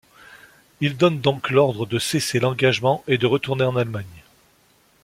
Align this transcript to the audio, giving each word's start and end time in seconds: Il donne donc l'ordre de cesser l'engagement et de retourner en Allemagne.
Il 0.79 0.97
donne 0.97 1.21
donc 1.21 1.51
l'ordre 1.51 1.85
de 1.85 1.99
cesser 1.99 2.39
l'engagement 2.39 3.03
et 3.07 3.19
de 3.19 3.27
retourner 3.27 3.65
en 3.65 3.75
Allemagne. 3.75 4.23